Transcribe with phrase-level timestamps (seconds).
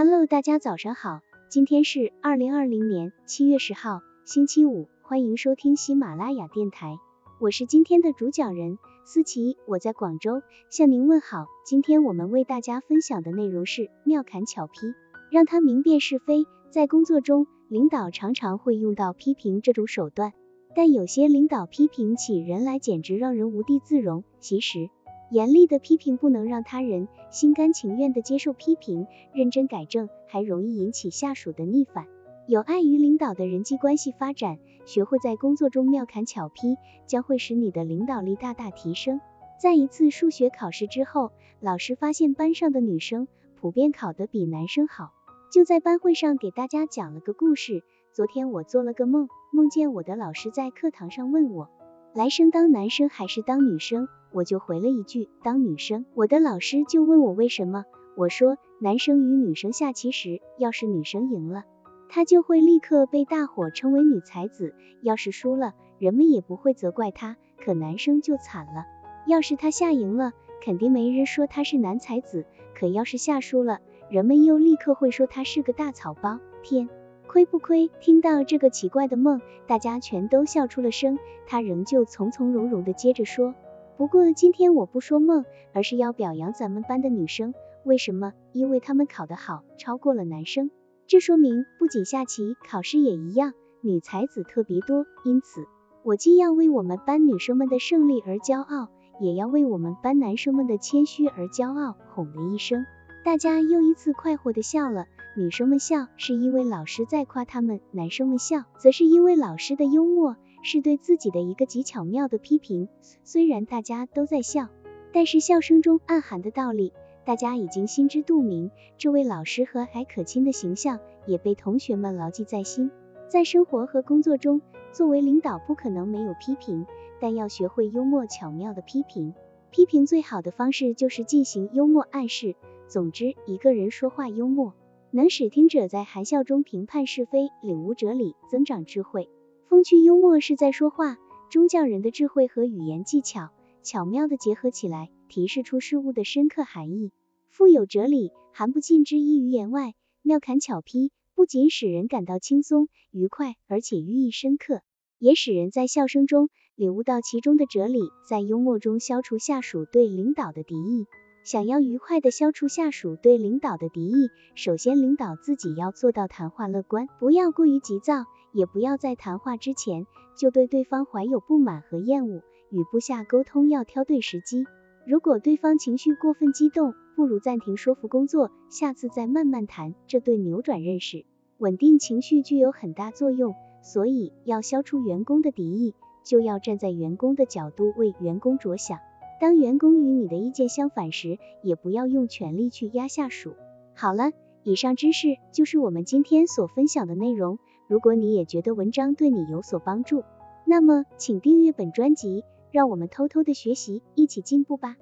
[0.00, 7.00] Hello，大家早上好，今天是二零二零年七月十号，星期五，欢迎收听喜马拉雅电台，
[7.40, 10.40] 我是今天的主讲人思琪，我在广州
[10.70, 11.46] 向您问好。
[11.66, 14.94] 今天我们为大家分享的内容是妙砍巧批，
[15.32, 16.44] 让他明辨是非。
[16.70, 20.32] 在工作中，领导常常会用到批评这种手段，
[20.76, 24.22] 但有些领导批评起人来简直让人无地自容。
[24.38, 24.90] 其实，
[25.30, 32.06] 严厉的批评不能让他人心甘情愿的接受批评，认真改正，还容易引起下属的逆反，
[32.46, 34.58] 有碍于领导的人际关系发展。
[34.86, 39.20] 学会在工作中妙砍巧批，将会使你的领导力大大提升。
[39.60, 43.28] 在一次数学考试之后，老师发现班上的女生
[43.60, 45.12] 普遍考得比男生好。
[45.52, 47.82] 就在班会上给大家讲了个故事。
[48.14, 51.68] 昨天我做了个梦，梦见我的老师在课堂上问我，
[52.14, 54.08] 来生当男生还是当女生？
[54.32, 56.04] 我就回了一句当女生。
[56.14, 57.84] 我的老师就问我为什么，
[58.16, 61.64] 我说男生与女生下棋时，要是女生赢了，
[62.08, 68.84] 他就会立刻被大伙称为女才子；要是输了，人们也不会责怪他，可男生就惨了。
[69.26, 70.32] 要是他下赢了，
[70.62, 72.44] 肯定没人说他是男才子；
[72.74, 76.88] 可要是下输了，人们又立刻会说他是个大草包，天，
[77.28, 77.90] 亏不亏？
[78.00, 81.18] 听到这个奇怪的梦，大家全都笑出了声。
[81.46, 83.54] 他仍旧从从容容的接着说，
[83.98, 87.52] 不过今天我不说梦，而是要表扬咱们班的女生。
[87.84, 88.32] 为什么？
[88.52, 90.70] 因为她们考得好，超过了男生。
[91.06, 95.04] 这说明不仅下棋，考试也一样，女才子特别多。
[95.22, 95.66] 因此，
[96.02, 98.88] 我既要为我们班女生们的胜利而骄傲，
[99.20, 101.94] 也要为我们班男生们的谦虚而骄傲。
[102.14, 102.86] 哄的一声。
[103.24, 105.06] 大家又一次快活的笑了，
[105.38, 112.88] 女生们笑是因为老师在夸他们，男生们笑则是因为老师的幽默是对自己的一个极巧妙的批评。
[113.22, 114.66] 虽然大家都在笑，
[115.12, 116.92] 但是笑声中暗含的道理，
[117.24, 118.72] 大家已经心知肚明。
[118.96, 122.90] 这位老师和蔼可亲的形象也被同学们牢记在心。
[123.28, 124.60] 在生活和工作中，
[124.90, 126.84] 作为领导不可能没有批评，
[127.20, 129.34] 但要学会幽默巧妙的批评。
[129.70, 132.56] 批评最好的方式就是进行幽默暗示。
[132.88, 134.74] 总之，一个人说话幽默，
[135.18, 139.28] 能使听者在含笑中评判是非，领悟哲理，增长智慧。
[139.66, 141.18] 风趣幽默是在说话
[141.50, 143.50] 中将人的智慧和语言技巧
[143.82, 147.10] 巧妙的结合起来，提示出事物的深刻含义，
[147.48, 149.92] 富有哲理，含不尽之意于言外。
[150.22, 154.82] 妙侃巧批不仅使人感到轻松愉快，而且寓意深刻，
[155.18, 161.06] 也使人在笑声中领悟到其中的哲理，在幽默中消除下属对领导的敌意。
[161.48, 172.42] 想要愉快的消除下属对领导的敌意，首先领导自己要做到谈话乐观，不要过于急躁，也不要在谈话之前就对对方怀有不满和厌恶。
[172.68, 174.66] 与部下沟通要挑对时机，
[175.06, 181.24] 如果对方情绪过分激动，不如暂停说服工作，下次再慢慢谈，这对扭转认识、
[181.56, 183.54] 稳定情绪具有很大作用。
[183.80, 185.94] 所以要消除员工的敌意，
[186.24, 188.98] 就要站在员工的角度为员工着想。
[189.40, 193.54] 当员工与你的意见相反时，也不要用权力去压下属。
[193.94, 194.32] 好了，
[194.64, 197.58] 以上知识就是我们今天所分享的内容。
[197.88, 200.24] 如果你也觉得文章对你有所帮助，
[200.66, 204.96] 那么请订阅本专辑，让我们偷偷的学习，一起进步吧。